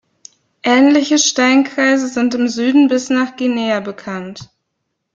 Ähnliche 0.63 1.19
Steinkreise 1.19 2.07
sind 2.07 2.33
im 2.33 2.47
Süden 2.47 2.87
bis 2.87 3.11
nach 3.11 3.35
Guinea 3.35 3.81
bekannt. 3.81 4.49